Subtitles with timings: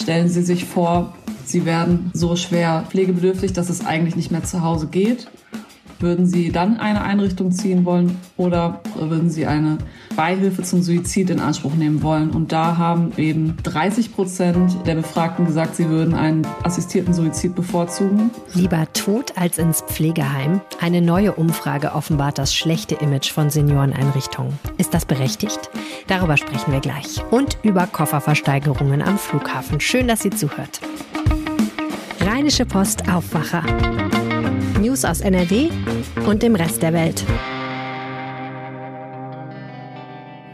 [0.00, 1.12] Stellen Sie sich vor,
[1.44, 5.26] Sie werden so schwer pflegebedürftig, dass es eigentlich nicht mehr zu Hause geht.
[6.00, 9.78] Würden Sie dann eine Einrichtung ziehen wollen oder würden Sie eine
[10.14, 12.30] Beihilfe zum Suizid in Anspruch nehmen wollen?
[12.30, 18.30] Und da haben eben 30 Prozent der Befragten gesagt, sie würden einen assistierten Suizid bevorzugen.
[18.54, 20.60] Lieber tot als ins Pflegeheim?
[20.80, 24.56] Eine neue Umfrage offenbart das schlechte Image von Senioreneinrichtungen.
[24.76, 25.70] Ist das berechtigt?
[26.06, 27.22] Darüber sprechen wir gleich.
[27.30, 29.80] Und über Kofferversteigerungen am Flughafen.
[29.80, 30.80] Schön, dass Sie zuhört.
[32.20, 33.64] Rheinische Post Aufwacher.
[34.78, 35.70] News aus NRW
[36.26, 37.24] und dem Rest der Welt.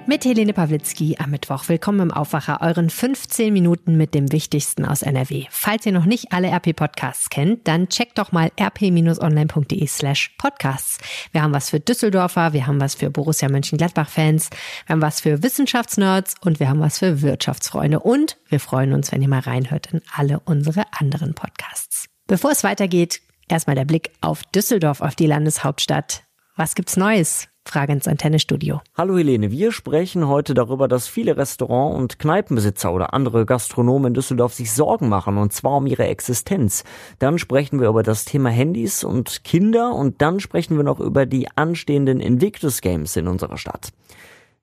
[0.06, 1.68] Mit Helene Pawlitzki am Mittwoch.
[1.68, 5.44] Willkommen im Aufwacher, euren 15 Minuten mit dem Wichtigsten aus NRW.
[5.50, 10.98] Falls ihr noch nicht alle RP-Podcasts kennt, dann checkt doch mal rp-online.de slash podcasts.
[11.32, 14.48] Wir haben was für Düsseldorfer, wir haben was für Borussia Mönchengladbach-Fans,
[14.86, 18.00] wir haben was für Wissenschaftsnerds und wir haben was für Wirtschaftsfreunde.
[18.00, 22.06] Und wir freuen uns, wenn ihr mal reinhört in alle unsere anderen Podcasts.
[22.26, 26.24] Bevor es weitergeht, erstmal der Blick auf Düsseldorf, auf die Landeshauptstadt.
[26.56, 27.48] Was gibt's Neues?
[27.66, 28.82] Frage ins Antennestudio.
[28.96, 34.14] Hallo Helene, wir sprechen heute darüber, dass viele Restaurant- und Kneipenbesitzer oder andere Gastronomen in
[34.14, 36.84] Düsseldorf sich Sorgen machen und zwar um ihre Existenz.
[37.18, 41.24] Dann sprechen wir über das Thema Handys und Kinder und dann sprechen wir noch über
[41.24, 43.92] die anstehenden Invictus Games in unserer Stadt.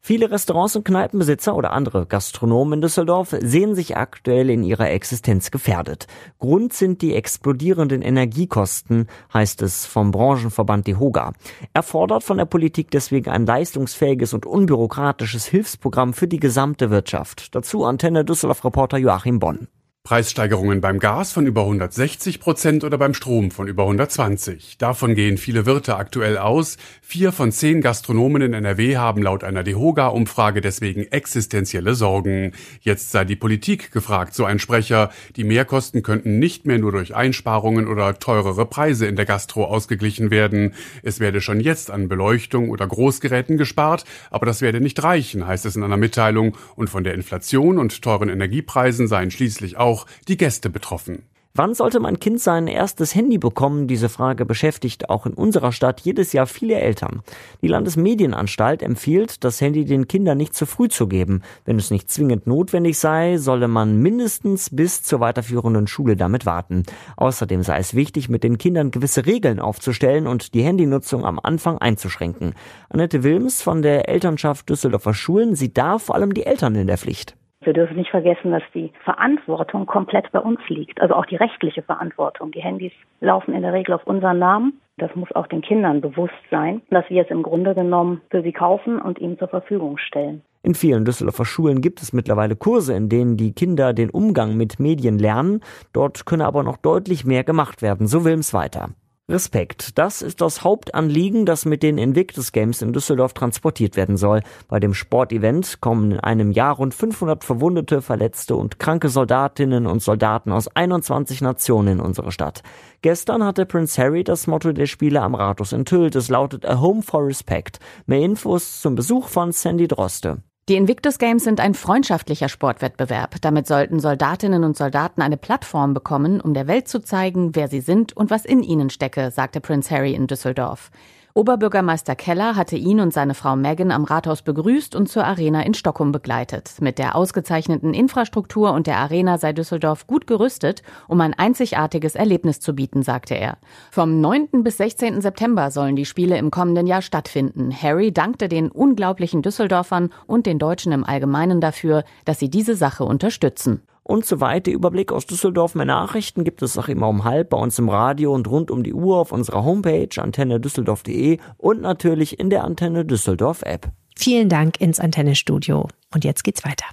[0.04, 5.52] Viele Restaurants und Kneipenbesitzer oder andere Gastronomen in Düsseldorf sehen sich aktuell in ihrer Existenz
[5.52, 6.08] gefährdet.
[6.40, 11.34] Grund sind die explodierenden Energiekosten, heißt es vom Branchenverband DEHOGA.
[11.76, 17.54] Er fordert von der Politik deswegen ein leistungsfähiges und unbürokratisches Hilfsprogramm für die gesamte Wirtschaft.
[17.54, 19.68] Dazu Antenne Düsseldorf-Reporter Joachim Bonn.
[20.04, 24.80] Preissteigerungen beim Gas von über 160 Prozent oder beim Strom von über 120.
[24.80, 26.78] Davon gehen viele Wirte aktuell aus.
[27.04, 32.54] Vier von zehn Gastronomen in NRW haben laut einer DEHOGA-Umfrage deswegen existenzielle Sorgen.
[32.82, 35.12] Jetzt sei die Politik gefragt, so ein Sprecher.
[35.36, 40.32] Die Mehrkosten könnten nicht mehr nur durch Einsparungen oder teurere Preise in der Gastro ausgeglichen
[40.32, 40.74] werden.
[41.04, 45.68] Es werde schon jetzt an Beleuchtung oder Großgeräten gespart, aber das werde nicht reichen, heißt
[45.68, 46.58] es in einer Mitteilung.
[46.76, 51.24] Und von der Inflation und teuren Energiepreisen seien schließlich auch auch die Gäste betroffen.
[51.54, 53.90] Wann sollte mein Kind sein erstes Handy bekommen?
[53.90, 57.24] Diese Frage beschäftigt auch in unserer Stadt jedes Jahr viele Eltern.
[57.62, 61.42] Die Landesmedienanstalt empfiehlt, das Handy den Kindern nicht zu früh zu geben.
[61.66, 66.84] Wenn es nicht zwingend notwendig sei, solle man mindestens bis zur weiterführenden Schule damit warten.
[67.18, 71.78] Außerdem sei es wichtig, mit den Kindern gewisse Regeln aufzustellen und die Handynutzung am Anfang
[71.80, 72.54] einzuschränken.
[72.88, 76.98] Annette Wilms von der Elternschaft Düsseldorfer Schulen sieht da vor allem die Eltern in der
[76.98, 77.36] Pflicht.
[77.64, 81.84] Wir dürfen nicht vergessen, dass die Verantwortung komplett bei uns liegt, also auch die rechtliche
[81.84, 82.52] Verantwortung.
[82.52, 84.82] Die Handys laufen in der Regel auf unseren Namen.
[84.98, 88.52] Das muss auch den Kindern bewusst sein, dass wir es im Grunde genommen für sie
[88.52, 90.42] kaufen und ihnen zur Verfügung stellen.
[90.64, 94.80] In vielen Düsseldorfer Schulen gibt es mittlerweile Kurse, in denen die Kinder den Umgang mit
[94.80, 95.62] Medien lernen.
[95.94, 98.08] Dort könne aber noch deutlich mehr gemacht werden.
[98.08, 98.90] So will es weiter.
[99.32, 99.98] Respekt.
[99.98, 104.42] Das ist das Hauptanliegen, das mit den Invictus Games in Düsseldorf transportiert werden soll.
[104.68, 110.04] Bei dem Sportevent kommen in einem Jahr rund 500 verwundete, verletzte und kranke Soldatinnen und
[110.04, 112.62] Soldaten aus 21 Nationen in unsere Stadt.
[113.02, 116.16] Gestern hatte Prince Harry das Motto der Spiele am Rathaus enthüllt.
[116.16, 117.80] Es lautet A Home for Respect.
[118.06, 120.44] Mehr Infos zum Besuch von Sandy Droste.
[120.70, 123.42] Die Invictus Games sind ein freundschaftlicher Sportwettbewerb.
[123.42, 127.82] Damit sollten Soldatinnen und Soldaten eine Plattform bekommen, um der Welt zu zeigen, wer sie
[127.82, 130.92] sind und was in ihnen stecke, sagte Prince Harry in Düsseldorf.
[131.34, 135.74] Oberbürgermeister Keller hatte ihn und seine Frau Megan am Rathaus begrüßt und zur Arena in
[135.74, 136.74] Stockholm begleitet.
[136.82, 142.60] Mit der ausgezeichneten Infrastruktur und der Arena sei Düsseldorf gut gerüstet, um ein einzigartiges Erlebnis
[142.60, 143.58] zu bieten, sagte er.
[143.92, 144.64] Vom 9.
[144.64, 145.22] bis 16.
[145.22, 147.72] September sollen die Spiele im kommenden Jahr stattfinden.
[147.72, 153.06] Harry dankte den unglaublichen Düsseldorfern und den Deutschen im Allgemeinen dafür, dass sie diese Sache
[153.06, 153.82] unterstützen
[154.12, 154.72] und so weiter.
[154.72, 155.74] Überblick aus Düsseldorf.
[155.74, 158.84] Mehr Nachrichten gibt es auch immer um halb bei uns im Radio und rund um
[158.84, 163.90] die Uhr auf unserer Homepage antennedüsseldorf.de und natürlich in der Antenne Düsseldorf App.
[164.18, 165.88] Vielen Dank ins Antennestudio.
[166.14, 166.86] Und jetzt geht's weiter.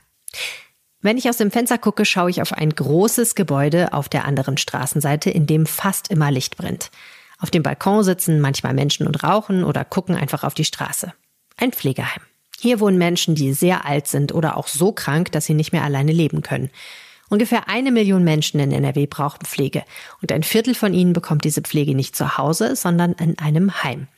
[1.00, 4.56] Wenn ich aus dem Fenster gucke, schaue ich auf ein großes Gebäude auf der anderen
[4.56, 6.90] Straßenseite, in dem fast immer Licht brennt.
[7.40, 11.12] Auf dem Balkon sitzen manchmal Menschen und rauchen oder gucken einfach auf die Straße.
[11.56, 12.22] Ein Pflegeheim.
[12.60, 15.84] Hier wohnen Menschen, die sehr alt sind oder auch so krank, dass sie nicht mehr
[15.84, 16.70] alleine leben können.
[17.28, 19.84] Ungefähr eine Million Menschen in NRW brauchen Pflege
[20.22, 24.08] und ein Viertel von ihnen bekommt diese Pflege nicht zu Hause, sondern in einem Heim.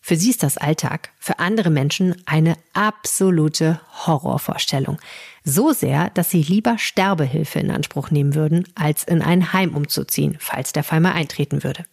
[0.00, 4.98] Für sie ist das Alltag, für andere Menschen eine absolute Horrorvorstellung.
[5.44, 10.36] So sehr, dass sie lieber Sterbehilfe in Anspruch nehmen würden, als in ein Heim umzuziehen,
[10.40, 11.84] falls der Fall mal eintreten würde.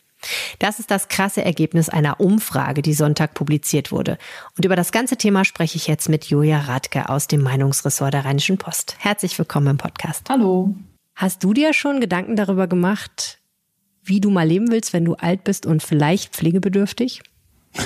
[0.60, 4.18] Das ist das krasse Ergebnis einer Umfrage, die Sonntag publiziert wurde.
[4.58, 8.26] Und über das ganze Thema spreche ich jetzt mit Julia Radke aus dem Meinungsressort der
[8.26, 8.96] Rheinischen Post.
[9.00, 10.30] Herzlich willkommen im Podcast.
[10.30, 10.76] Hallo.
[11.16, 13.40] Hast du dir schon Gedanken darüber gemacht,
[14.04, 17.22] wie du mal leben willst, wenn du alt bist und vielleicht pflegebedürftig?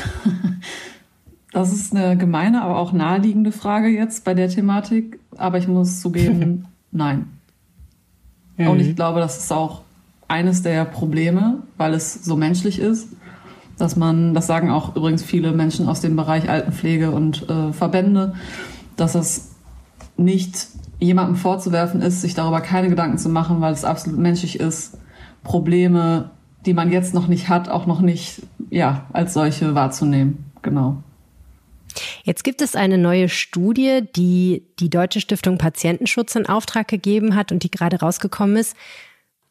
[1.53, 5.19] Das ist eine gemeine, aber auch naheliegende Frage jetzt bei der Thematik.
[5.38, 7.30] Aber ich muss zugeben, nein.
[8.57, 8.68] Mhm.
[8.69, 9.82] Und ich glaube, das ist auch
[10.33, 13.07] eines der Probleme, weil es so menschlich ist,
[13.77, 18.33] dass man, das sagen auch übrigens viele Menschen aus dem Bereich Altenpflege und äh, Verbände,
[18.95, 19.51] dass es
[20.18, 20.68] nicht
[21.00, 24.97] jemandem vorzuwerfen ist, sich darüber keine Gedanken zu machen, weil es absolut menschlich ist,
[25.44, 26.31] Probleme,
[26.65, 28.41] die man jetzt noch nicht hat, auch noch nicht
[28.71, 30.45] ja, als solche wahrzunehmen.
[30.63, 30.97] Genau.
[32.24, 37.51] Jetzt gibt es eine neue Studie, die die Deutsche Stiftung Patientenschutz in Auftrag gegeben hat
[37.51, 38.75] und die gerade rausgekommen ist,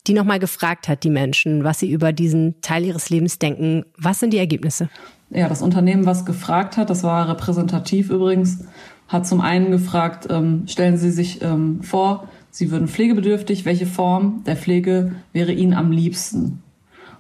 [0.07, 3.85] die nochmal gefragt hat, die Menschen, was sie über diesen Teil ihres Lebens denken.
[3.97, 4.89] Was sind die Ergebnisse?
[5.31, 8.65] Ja, das Unternehmen, was gefragt hat, das war repräsentativ übrigens,
[9.09, 14.43] hat zum einen gefragt, ähm, stellen Sie sich ähm, vor, Sie würden pflegebedürftig, welche Form
[14.45, 16.63] der Pflege wäre Ihnen am liebsten?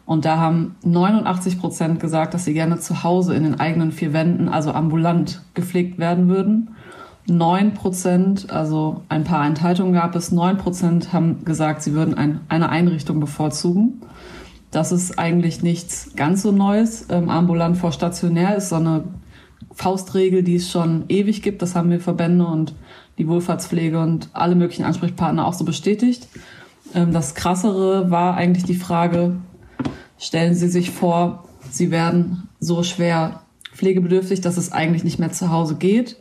[0.04, 4.12] Und da haben 89 Prozent gesagt, dass sie gerne zu Hause in den eigenen vier
[4.12, 6.74] Wänden, also ambulant, gepflegt werden würden.
[7.26, 12.40] 9 Prozent, also ein paar Enthaltungen gab es, 9 Prozent haben gesagt, sie würden ein,
[12.48, 14.02] eine Einrichtung bevorzugen.
[14.70, 17.06] Das ist eigentlich nichts ganz so Neues.
[17.10, 19.04] Ähm, ambulant vor stationär ist so eine
[19.72, 21.62] Faustregel, die es schon ewig gibt.
[21.62, 22.74] Das haben wir Verbände und
[23.18, 26.28] die Wohlfahrtspflege und alle möglichen Ansprechpartner auch so bestätigt.
[26.94, 29.36] Ähm, das Krassere war eigentlich die Frage,
[30.22, 33.42] Stellen Sie sich vor, Sie werden so schwer
[33.74, 36.16] pflegebedürftig, dass es eigentlich nicht mehr zu Hause geht.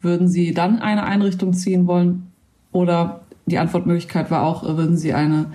[0.00, 2.30] Würden Sie dann eine Einrichtung ziehen wollen?
[2.72, 5.46] Oder die Antwortmöglichkeit war auch, würden Sie eine,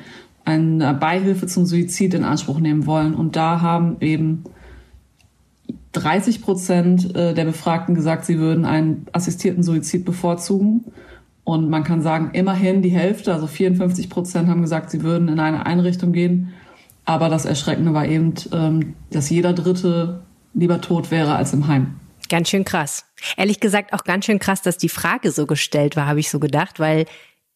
[0.45, 3.13] eine Beihilfe zum Suizid in Anspruch nehmen wollen?
[3.13, 4.43] Und da haben eben
[5.93, 10.85] 30 Prozent äh, der Befragten gesagt, sie würden einen assistierten Suizid bevorzugen.
[11.44, 15.39] Und man kann sagen, immerhin die Hälfte, also 54 Prozent haben gesagt, sie würden in
[15.39, 16.49] eine Einrichtung gehen.
[17.03, 20.21] Aber das Erschreckende war eben, ähm, dass jeder Dritte
[20.53, 21.95] lieber tot wäre als im Heim.
[22.31, 23.04] Ganz schön krass.
[23.36, 26.39] Ehrlich gesagt auch ganz schön krass, dass die Frage so gestellt war, habe ich so
[26.39, 27.06] gedacht, weil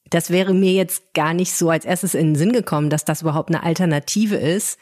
[0.10, 3.22] das wäre mir jetzt gar nicht so als erstes in den Sinn gekommen, dass das
[3.22, 4.77] überhaupt eine Alternative ist,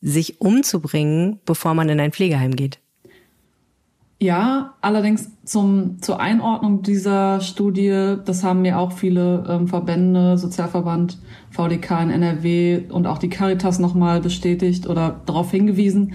[0.00, 2.80] sich umzubringen, bevor man in ein Pflegeheim geht.
[4.20, 11.16] Ja, allerdings zum, zur Einordnung dieser Studie, das haben mir auch viele ähm, Verbände, Sozialverband,
[11.50, 16.14] VDK in NRW und auch die Caritas nochmal bestätigt oder darauf hingewiesen,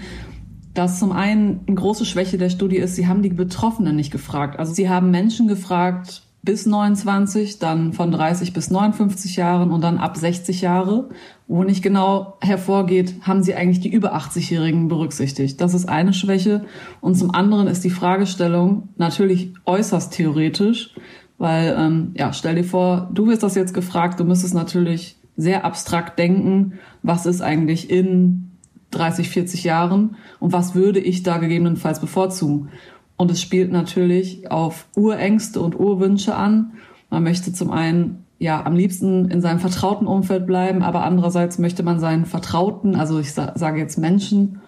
[0.74, 4.58] dass zum einen eine große Schwäche der Studie ist, sie haben die Betroffenen nicht gefragt.
[4.58, 9.96] Also sie haben Menschen gefragt, bis 29, dann von 30 bis 59 Jahren und dann
[9.96, 11.08] ab 60 Jahre,
[11.46, 15.60] wo nicht genau hervorgeht, haben sie eigentlich die über 80-Jährigen berücksichtigt.
[15.60, 16.66] Das ist eine Schwäche.
[17.00, 20.94] Und zum anderen ist die Fragestellung natürlich äußerst theoretisch,
[21.38, 25.64] weil, ähm, ja, stell dir vor, du wirst das jetzt gefragt, du müsstest natürlich sehr
[25.64, 28.50] abstrakt denken, was ist eigentlich in
[28.96, 32.70] 30, 40 Jahren und was würde ich da gegebenenfalls bevorzugen.
[33.16, 36.72] Und es spielt natürlich auf Urängste und Urwünsche an.
[37.10, 41.82] Man möchte zum einen ja am liebsten in seinem vertrauten Umfeld bleiben, aber andererseits möchte
[41.82, 44.60] man seinen Vertrauten, also ich sage jetzt Menschen,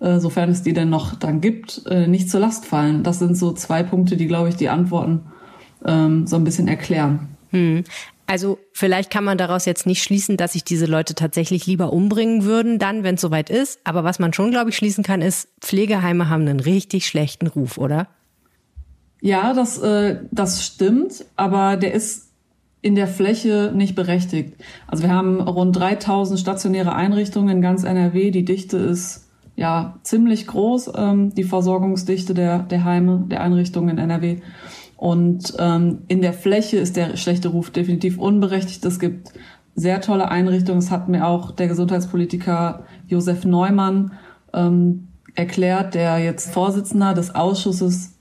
[0.00, 3.04] äh, sofern es die denn noch dann gibt, äh, nicht zur Last fallen.
[3.04, 5.20] Das sind so zwei Punkte, die, glaube ich, die Antworten
[5.84, 7.28] ähm, so ein bisschen erklären.
[7.50, 7.84] Hm.
[8.26, 12.44] Also vielleicht kann man daraus jetzt nicht schließen, dass sich diese Leute tatsächlich lieber umbringen
[12.44, 13.80] würden, dann, wenn es soweit ist.
[13.84, 17.78] Aber was man schon, glaube ich, schließen kann, ist, Pflegeheime haben einen richtig schlechten Ruf,
[17.78, 18.08] oder?
[19.20, 22.32] Ja, das, äh, das stimmt, aber der ist
[22.80, 24.54] in der Fläche nicht berechtigt.
[24.88, 28.32] Also wir haben rund 3000 stationäre Einrichtungen in ganz NRW.
[28.32, 33.98] Die Dichte ist ja ziemlich groß, ähm, die Versorgungsdichte der, der Heime, der Einrichtungen in
[33.98, 34.38] NRW.
[35.02, 38.84] Und ähm, in der Fläche ist der schlechte Ruf definitiv unberechtigt.
[38.84, 39.32] Es gibt
[39.74, 40.80] sehr tolle Einrichtungen.
[40.80, 44.12] Das hat mir auch der Gesundheitspolitiker Josef Neumann
[44.52, 48.16] ähm, erklärt, der jetzt Vorsitzender des Ausschusses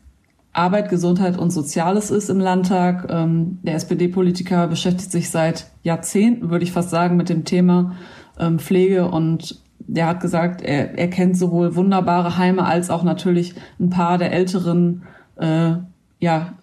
[0.53, 3.11] Arbeit, Gesundheit und Soziales ist im Landtag.
[3.11, 7.95] Ähm, der SPD-Politiker beschäftigt sich seit Jahrzehnten, würde ich fast sagen, mit dem Thema
[8.39, 13.53] ähm, Pflege und der hat gesagt, er, er kennt sowohl wunderbare Heime als auch natürlich
[13.79, 15.03] ein paar der älteren
[15.35, 15.73] äh,
[16.19, 16.53] ja,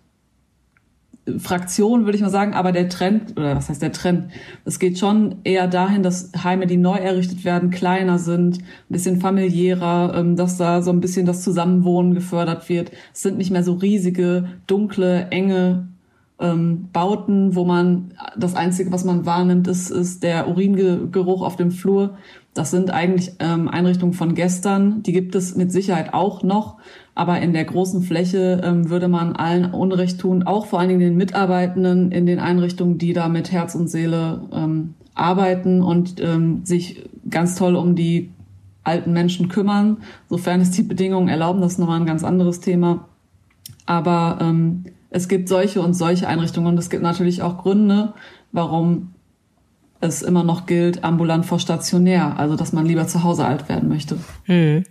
[1.39, 4.31] Fraktion, würde ich mal sagen, aber der Trend, oder was heißt der Trend?
[4.65, 9.21] Es geht schon eher dahin, dass Heime, die neu errichtet werden, kleiner sind, ein bisschen
[9.21, 12.93] familiärer, ähm, dass da so ein bisschen das Zusammenwohnen gefördert wird.
[13.13, 15.89] Es sind nicht mehr so riesige, dunkle, enge
[16.41, 21.71] ähm, Bauten, wo man das Einzige, was man wahrnimmt, ist, ist der Uringeruch auf dem
[21.71, 22.17] Flur.
[22.59, 25.05] Das sind eigentlich ähm, Einrichtungen von gestern.
[25.05, 26.79] Die gibt es mit Sicherheit auch noch.
[27.15, 31.01] Aber in der großen Fläche ähm, würde man allen Unrecht tun, auch vor allen Dingen
[31.01, 36.65] den Mitarbeitenden in den Einrichtungen, die da mit Herz und Seele ähm, arbeiten und ähm,
[36.65, 38.31] sich ganz toll um die
[38.83, 39.99] alten Menschen kümmern,
[40.29, 41.61] sofern es die Bedingungen erlauben.
[41.61, 43.07] Das ist nochmal ein ganz anderes Thema.
[43.87, 48.15] Aber ähm, es gibt solche und solche Einrichtungen und es gibt natürlich auch Gründe,
[48.51, 49.11] warum
[50.01, 53.89] es immer noch gilt, ambulant vor stationär, also dass man lieber zu Hause alt werden
[53.89, 54.19] möchte.
[54.45, 54.85] Hm.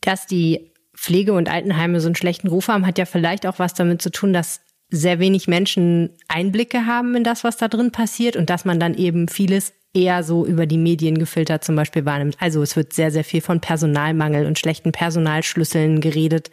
[0.00, 3.74] Dass die Pflege- und Altenheime so einen schlechten Ruf haben, hat ja vielleicht auch was
[3.74, 4.60] damit zu tun, dass
[4.90, 8.94] sehr wenig Menschen Einblicke haben in das, was da drin passiert und dass man dann
[8.94, 12.36] eben vieles eher so über die Medien gefiltert zum Beispiel wahrnimmt.
[12.40, 16.50] Also es wird sehr, sehr viel von Personalmangel und schlechten Personalschlüsseln geredet.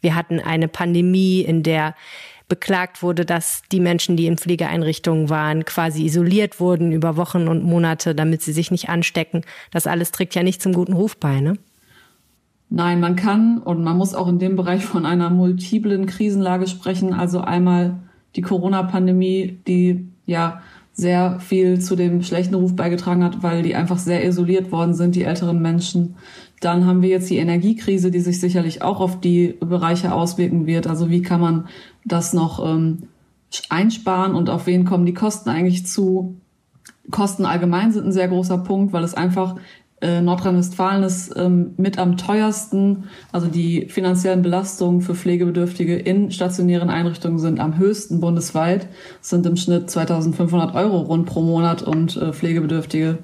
[0.00, 1.94] Wir hatten eine Pandemie, in der
[2.48, 7.62] beklagt wurde, dass die Menschen, die in Pflegeeinrichtungen waren, quasi isoliert wurden über Wochen und
[7.62, 9.42] Monate, damit sie sich nicht anstecken.
[9.70, 11.58] Das alles trägt ja nicht zum guten Ruf bei, ne?
[12.70, 17.14] Nein, man kann und man muss auch in dem Bereich von einer multiplen Krisenlage sprechen.
[17.14, 17.98] Also einmal
[18.36, 20.60] die Corona-Pandemie, die ja
[20.92, 25.14] sehr viel zu dem schlechten Ruf beigetragen hat, weil die einfach sehr isoliert worden sind,
[25.14, 26.16] die älteren Menschen.
[26.60, 30.86] Dann haben wir jetzt die Energiekrise, die sich sicherlich auch auf die Bereiche auswirken wird.
[30.86, 31.68] Also wie kann man
[32.04, 33.04] das noch ähm,
[33.68, 36.36] einsparen und auf wen kommen die Kosten eigentlich zu?
[37.10, 39.56] Kosten allgemein sind ein sehr großer Punkt, weil es einfach
[40.00, 43.04] äh, Nordrhein-Westfalen ist ähm, mit am teuersten.
[43.32, 48.88] Also die finanziellen Belastungen für Pflegebedürftige in stationären Einrichtungen sind am höchsten bundesweit.
[49.20, 53.18] Es sind im Schnitt 2500 Euro rund pro Monat und äh, Pflegebedürftige,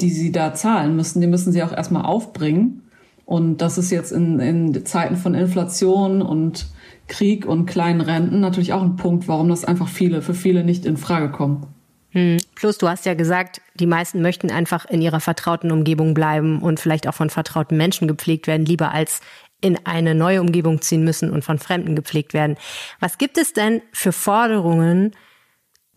[0.00, 2.82] die sie da zahlen müssen, die müssen sie auch erstmal aufbringen.
[3.24, 6.66] Und das ist jetzt in, in Zeiten von Inflation und
[7.06, 10.84] Krieg und kleinen Renten natürlich auch ein Punkt, warum das einfach viele, für viele nicht
[10.84, 11.66] in Frage kommt.
[12.10, 12.38] Hm.
[12.56, 16.80] Plus, du hast ja gesagt, die meisten möchten einfach in ihrer vertrauten Umgebung bleiben und
[16.80, 19.20] vielleicht auch von vertrauten Menschen gepflegt werden, lieber als
[19.60, 22.56] in eine neue Umgebung ziehen müssen und von Fremden gepflegt werden.
[22.98, 25.12] Was gibt es denn für Forderungen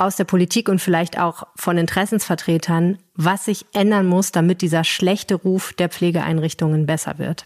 [0.03, 5.36] aus der Politik und vielleicht auch von Interessensvertretern, was sich ändern muss, damit dieser schlechte
[5.36, 7.45] Ruf der Pflegeeinrichtungen besser wird?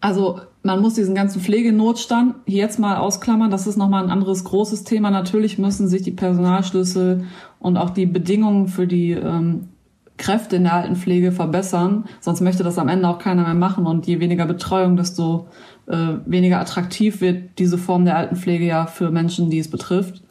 [0.00, 3.50] Also man muss diesen ganzen Pflegenotstand jetzt mal ausklammern.
[3.50, 5.10] Das ist nochmal ein anderes großes Thema.
[5.10, 7.24] Natürlich müssen sich die Personalschlüssel
[7.58, 9.68] und auch die Bedingungen für die ähm,
[10.16, 12.04] Kräfte in der Altenpflege verbessern.
[12.20, 13.86] Sonst möchte das am Ende auch keiner mehr machen.
[13.86, 15.48] Und je weniger Betreuung, desto
[15.86, 20.23] äh, weniger attraktiv wird diese Form der Altenpflege ja für Menschen, die es betrifft.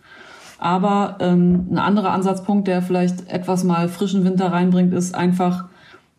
[0.64, 5.66] Aber ähm, ein anderer Ansatzpunkt, der vielleicht etwas mal frischen Winter reinbringt, ist einfach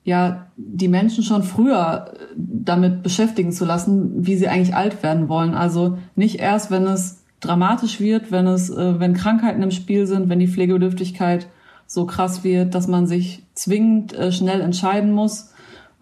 [0.04, 5.30] ja die Menschen schon früher äh, damit beschäftigen zu lassen, wie sie eigentlich alt werden
[5.30, 5.54] wollen.
[5.54, 10.28] Also nicht erst, wenn es dramatisch wird, wenn es, äh, wenn Krankheiten im Spiel sind,
[10.28, 11.48] wenn die Pflegebedürftigkeit
[11.86, 15.54] so krass wird, dass man sich zwingend äh, schnell entscheiden muss,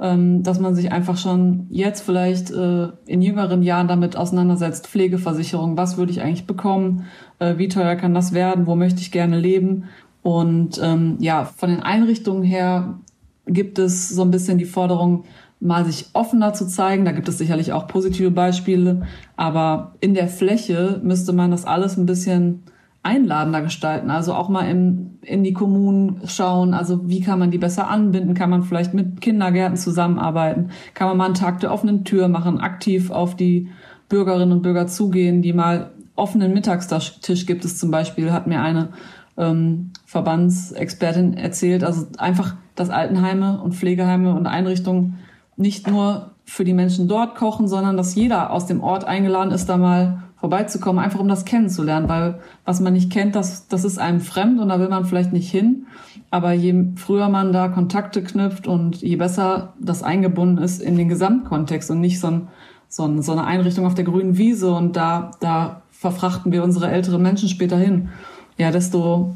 [0.03, 4.89] ähm, dass man sich einfach schon jetzt vielleicht äh, in jüngeren Jahren damit auseinandersetzt.
[4.89, 7.05] Pflegeversicherung, was würde ich eigentlich bekommen?
[7.43, 8.67] Äh, wie teuer kann das werden?
[8.67, 9.85] Wo möchte ich gerne leben?
[10.23, 13.01] Und ähm, ja, von den Einrichtungen her
[13.47, 15.25] gibt es so ein bisschen die Forderung,
[15.59, 17.05] mal sich offener zu zeigen.
[17.05, 19.03] Da gibt es sicherlich auch positive Beispiele,
[19.37, 22.63] aber in der Fläche müsste man das alles ein bisschen
[23.03, 24.11] einladender gestalten.
[24.11, 26.73] Also auch mal in, in die Kommunen schauen.
[26.73, 28.35] Also wie kann man die besser anbinden?
[28.35, 30.71] Kann man vielleicht mit Kindergärten zusammenarbeiten?
[30.95, 33.69] Kann man mal einen Tag der offenen Tür machen, aktiv auf die
[34.09, 38.91] Bürgerinnen und Bürger zugehen, die mal offenen Mittagstisch gibt es zum Beispiel, hat mir eine
[39.37, 41.85] ähm, Verbandsexpertin erzählt.
[41.85, 45.19] Also einfach, dass Altenheime und Pflegeheime und Einrichtungen
[45.57, 49.69] nicht nur für die Menschen dort kochen, sondern dass jeder aus dem Ort eingeladen ist,
[49.69, 53.99] da mal vorbeizukommen, einfach um das kennenzulernen, weil was man nicht kennt, das, das ist
[53.99, 55.87] einem fremd und da will man vielleicht nicht hin.
[56.31, 61.09] Aber je früher man da Kontakte knüpft und je besser das eingebunden ist in den
[61.09, 62.49] Gesamtkontext und nicht so, ein,
[62.89, 66.91] so, ein, so eine Einrichtung auf der grünen Wiese und da, da verfrachten wir unsere
[66.91, 68.11] älteren Menschen später hin,
[68.59, 69.35] ja, desto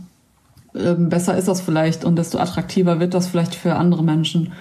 [0.75, 4.52] ähm, besser ist das vielleicht und desto attraktiver wird das vielleicht für andere Menschen.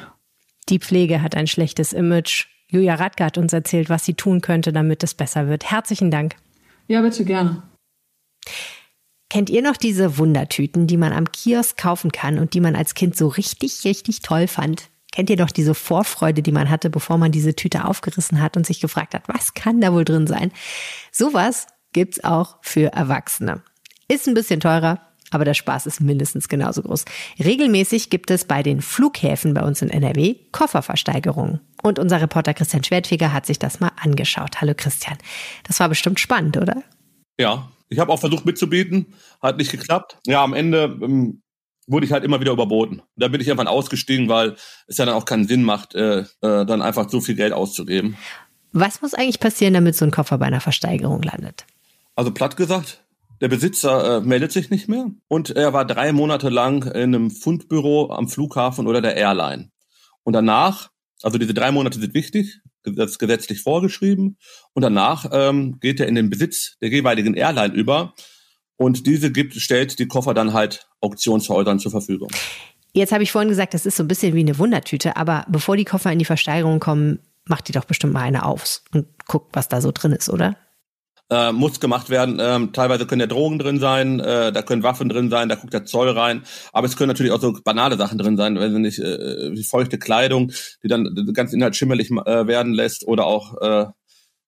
[0.70, 2.46] Die Pflege hat ein schlechtes Image.
[2.70, 5.70] Julia Radke hat uns erzählt, was sie tun könnte, damit es besser wird.
[5.70, 6.36] Herzlichen Dank.
[6.88, 7.64] Ja, bitte gerne.
[9.30, 12.94] Kennt ihr noch diese Wundertüten, die man am Kiosk kaufen kann und die man als
[12.94, 14.90] Kind so richtig, richtig toll fand?
[15.12, 18.66] Kennt ihr doch diese Vorfreude, die man hatte, bevor man diese Tüte aufgerissen hat und
[18.66, 20.52] sich gefragt hat, was kann da wohl drin sein?
[21.12, 23.62] Sowas gibt's auch für Erwachsene.
[24.10, 25.00] Ist ein bisschen teurer,
[25.32, 27.06] aber der Spaß ist mindestens genauso groß.
[27.40, 31.62] Regelmäßig gibt es bei den Flughäfen bei uns in NRW Kofferversteigerungen.
[31.82, 34.60] Und unser Reporter Christian Schwertfeger hat sich das mal angeschaut.
[34.60, 35.18] Hallo Christian.
[35.64, 36.84] Das war bestimmt spannend, oder?
[37.40, 40.18] Ja, ich habe auch versucht mitzubieten, hat nicht geklappt.
[40.28, 41.44] Ja, am Ende ähm,
[41.88, 43.04] wurde ich halt immer wieder überboten.
[43.16, 46.26] Da bin ich irgendwann ausgestiegen, weil es ja dann auch keinen Sinn macht, äh, äh,
[46.66, 48.18] dann einfach so viel Geld auszugeben.
[48.78, 51.66] Was muss eigentlich passieren, damit so ein Koffer bei einer Versteigerung landet?
[52.16, 53.06] Also platt gesagt,
[53.42, 57.32] Der Besitzer äh, meldet sich nicht mehr und er war drei Monate lang in einem
[57.32, 59.72] Fundbüro am Flughafen oder der Airline.
[60.24, 60.90] Und danach,
[61.22, 64.38] also diese drei Monate sind wichtig, das ist gesetzlich vorgeschrieben.
[64.74, 68.14] Und danach ähm, geht er in den Besitz der jeweiligen Airline über
[68.78, 72.30] und diese gibt, stellt die Koffer dann halt Auktionshäusern zur Verfügung.
[72.94, 75.76] Jetzt habe ich vorhin gesagt, das ist so ein bisschen wie eine Wundertüte, aber bevor
[75.76, 79.56] die Koffer in die Versteigerung kommen, macht die doch bestimmt mal eine auf und guckt,
[79.56, 80.56] was da so drin ist, oder?
[81.32, 82.38] Äh, muss gemacht werden.
[82.40, 85.74] Ähm, teilweise können ja Drogen drin sein, äh, da können Waffen drin sein, da guckt
[85.74, 86.44] der Zoll rein.
[86.72, 89.98] Aber es können natürlich auch so banale Sachen drin sein, wenn sie nicht äh, feuchte
[89.98, 90.52] Kleidung,
[90.84, 93.86] die dann den ganzen Inhalt schimmerlich äh, werden lässt oder auch äh,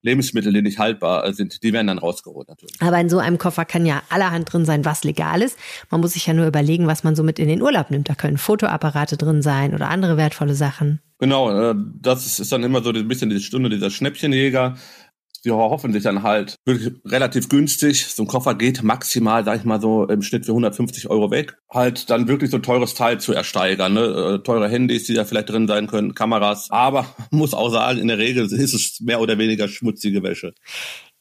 [0.03, 2.75] Lebensmittel, die nicht haltbar sind, die werden dann rausgeholt natürlich.
[2.79, 5.57] Aber in so einem Koffer kann ja allerhand drin sein, was legal ist.
[5.89, 8.07] Man muss sich ja nur überlegen, was man so mit in den Urlaub nimmt.
[8.07, 11.01] Da können Fotoapparate drin sein oder andere wertvolle Sachen.
[11.19, 14.77] Genau, äh, das ist dann immer so ein bisschen die Stunde dieser Schnäppchenjäger
[15.45, 18.05] die hoffen sich dann halt wirklich relativ günstig.
[18.07, 21.57] So ein Koffer geht maximal, sag ich mal so, im Schnitt für 150 Euro weg.
[21.69, 23.93] Halt dann wirklich so ein teures Teil zu ersteigern.
[23.93, 24.01] Ne?
[24.01, 26.69] Äh, teure Handys, die da vielleicht drin sein können, Kameras.
[26.71, 30.53] Aber muss auch sagen, in der Regel ist es mehr oder weniger schmutzige Wäsche.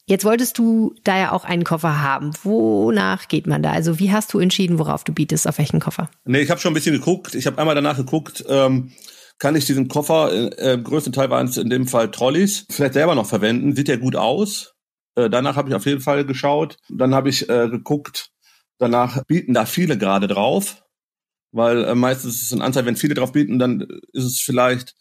[0.08, 2.30] Jetzt wolltest du da ja auch einen Koffer haben.
[2.44, 3.72] Wonach geht man da?
[3.72, 6.08] Also wie hast du entschieden, worauf du bietest, auf welchen Koffer?
[6.24, 7.34] Nee, ich habe schon ein bisschen geguckt.
[7.34, 8.92] Ich habe einmal danach geguckt, ähm,
[9.38, 12.94] kann ich diesen Koffer, äh, im größten Teil waren es in dem Fall Trolleys, vielleicht
[12.94, 13.76] selber noch verwenden.
[13.76, 14.74] Sieht der gut aus?
[15.14, 16.76] Äh, danach habe ich auf jeden Fall geschaut.
[16.88, 18.30] Dann habe ich äh, geguckt,
[18.78, 20.84] danach bieten da viele gerade drauf,
[21.52, 24.94] weil äh, meistens ist es ein Anzahl, wenn viele drauf bieten, dann ist es vielleicht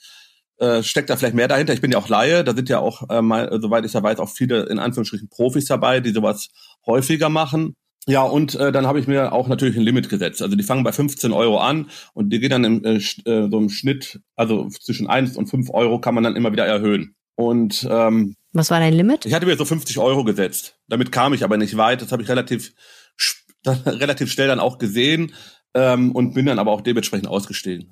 [0.58, 1.74] äh, steckt da vielleicht mehr dahinter.
[1.74, 4.20] Ich bin ja auch Laie, da sind ja auch, äh, mal, soweit ich ja weiß,
[4.20, 6.50] auch viele in Anführungsstrichen Profis dabei, die sowas
[6.86, 7.75] häufiger machen.
[8.07, 10.41] Ja, und äh, dann habe ich mir auch natürlich ein Limit gesetzt.
[10.41, 13.57] Also die fangen bei 15 Euro an und die gehen dann im, äh, äh, so
[13.57, 17.15] im Schnitt, also zwischen 1 und 5 Euro kann man dann immer wieder erhöhen.
[17.35, 19.25] Und ähm, was war dein Limit?
[19.25, 20.77] Ich hatte mir so 50 Euro gesetzt.
[20.88, 22.01] Damit kam ich aber nicht weit.
[22.01, 22.74] Das habe ich relativ,
[23.65, 25.33] relativ schnell dann auch gesehen
[25.74, 27.91] ähm, und bin dann aber auch dementsprechend ausgestiegen.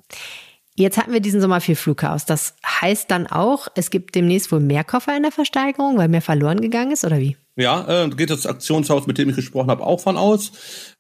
[0.76, 2.26] Jetzt hatten wir diesen Sommer viel Flugchaos.
[2.26, 6.22] Das heißt dann auch, es gibt demnächst wohl mehr Koffer in der Versteigerung, weil mehr
[6.22, 7.36] verloren gegangen ist, oder wie?
[7.56, 10.52] Ja, äh, geht das Auktionshaus, mit dem ich gesprochen habe, auch von aus.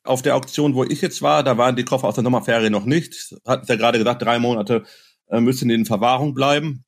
[0.03, 2.85] Auf der Auktion, wo ich jetzt war, da waren die Koffer aus der Sommerferie noch
[2.85, 3.35] nicht.
[3.45, 4.83] Hat ja gerade gesagt, drei Monate
[5.29, 6.83] äh, müssen in Verwahrung bleiben.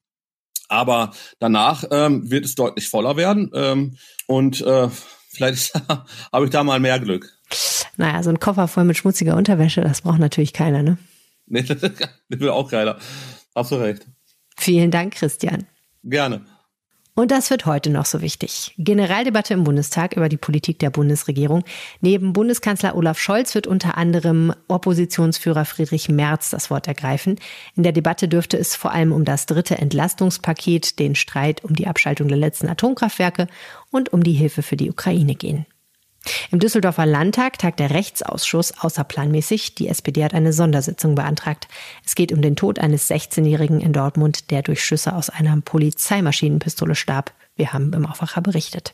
[0.67, 3.51] Aber danach ähm, wird es deutlich voller werden.
[3.53, 3.97] Ähm,
[4.27, 4.89] und äh,
[5.29, 5.73] vielleicht
[6.31, 7.31] habe ich da mal mehr Glück.
[7.97, 10.97] Naja, so ein Koffer voll mit schmutziger Unterwäsche, das braucht natürlich keiner, ne?
[11.47, 11.81] Nee, das
[12.29, 12.97] will auch keiner.
[13.55, 14.05] Hast du recht.
[14.57, 15.65] Vielen Dank, Christian.
[16.03, 16.45] Gerne.
[17.17, 18.73] Und das wird heute noch so wichtig.
[18.77, 21.63] Generaldebatte im Bundestag über die Politik der Bundesregierung.
[22.01, 27.39] Neben Bundeskanzler Olaf Scholz wird unter anderem Oppositionsführer Friedrich Merz das Wort ergreifen.
[27.77, 31.87] In der Debatte dürfte es vor allem um das dritte Entlastungspaket, den Streit um die
[31.87, 33.47] Abschaltung der letzten Atomkraftwerke
[33.91, 35.65] und um die Hilfe für die Ukraine gehen.
[36.51, 39.75] Im Düsseldorfer Landtag tagt der Rechtsausschuss außerplanmäßig.
[39.75, 41.67] Die SPD hat eine Sondersitzung beantragt.
[42.05, 46.95] Es geht um den Tod eines 16-Jährigen in Dortmund, der durch Schüsse aus einer Polizeimaschinenpistole
[46.95, 47.33] starb.
[47.55, 48.93] Wir haben im Aufwacher berichtet.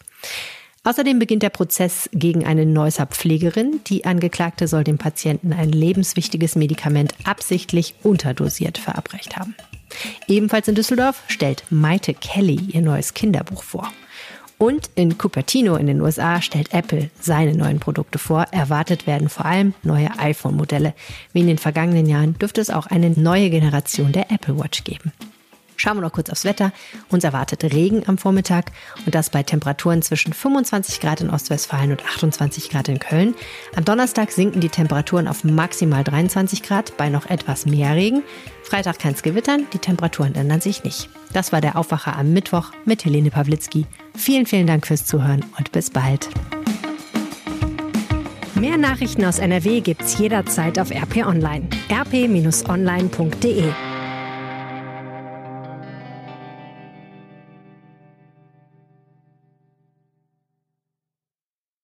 [0.84, 3.82] Außerdem beginnt der Prozess gegen eine Neusser Pflegerin.
[3.86, 9.56] Die Angeklagte soll dem Patienten ein lebenswichtiges Medikament absichtlich unterdosiert verabreicht haben.
[10.28, 13.92] Ebenfalls in Düsseldorf stellt Maite Kelly ihr neues Kinderbuch vor.
[14.62, 18.46] Und in Cupertino in den USA stellt Apple seine neuen Produkte vor.
[18.52, 20.94] Erwartet werden vor allem neue iPhone-Modelle.
[21.34, 25.14] Wie in den vergangenen Jahren dürfte es auch eine neue Generation der Apple Watch geben.
[25.82, 26.72] Schauen wir noch kurz aufs Wetter.
[27.10, 28.72] Uns erwartet Regen am Vormittag
[29.04, 33.34] und das bei Temperaturen zwischen 25 Grad in Ostwestfalen und 28 Grad in Köln.
[33.76, 38.22] Am Donnerstag sinken die Temperaturen auf maximal 23 Grad bei noch etwas mehr Regen.
[38.62, 41.10] Freitag kann es gewittern, die Temperaturen ändern sich nicht.
[41.34, 43.88] Das war der Aufwacher am Mittwoch mit Helene Pawlitzki.
[44.16, 46.30] Vielen, vielen Dank fürs Zuhören und bis bald.
[48.54, 51.68] Mehr Nachrichten aus NRW gibt's jederzeit auf RP Online.
[51.92, 53.64] rp-online.de